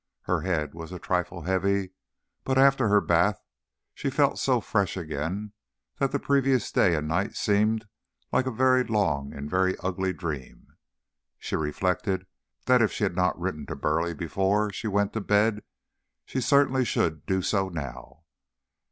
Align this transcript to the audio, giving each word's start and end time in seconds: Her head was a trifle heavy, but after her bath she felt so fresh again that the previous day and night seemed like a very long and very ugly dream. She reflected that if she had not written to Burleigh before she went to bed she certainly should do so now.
Her 0.23 0.41
head 0.41 0.73
was 0.73 0.91
a 0.91 0.97
trifle 0.97 1.43
heavy, 1.43 1.91
but 2.43 2.57
after 2.57 2.87
her 2.87 2.99
bath 3.01 3.39
she 3.93 4.09
felt 4.09 4.39
so 4.39 4.59
fresh 4.59 4.97
again 4.97 5.51
that 5.99 6.11
the 6.11 6.17
previous 6.17 6.71
day 6.71 6.95
and 6.95 7.07
night 7.07 7.35
seemed 7.35 7.87
like 8.31 8.47
a 8.47 8.51
very 8.51 8.83
long 8.83 9.31
and 9.31 9.47
very 9.47 9.77
ugly 9.77 10.11
dream. 10.11 10.75
She 11.37 11.55
reflected 11.55 12.25
that 12.65 12.81
if 12.81 12.91
she 12.91 13.03
had 13.03 13.15
not 13.15 13.39
written 13.39 13.67
to 13.67 13.75
Burleigh 13.75 14.15
before 14.15 14.73
she 14.73 14.87
went 14.87 15.13
to 15.13 15.21
bed 15.21 15.61
she 16.25 16.41
certainly 16.41 16.83
should 16.83 17.27
do 17.27 17.43
so 17.43 17.69
now. 17.69 18.23